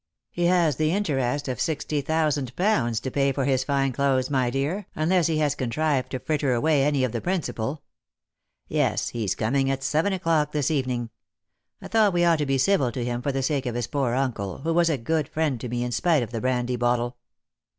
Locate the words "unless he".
4.95-5.37